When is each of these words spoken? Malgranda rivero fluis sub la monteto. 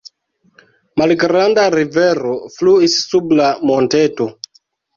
Malgranda 1.01 1.65
rivero 1.75 2.33
fluis 2.57 2.99
sub 3.13 3.39
la 3.43 3.53
monteto. 3.73 4.31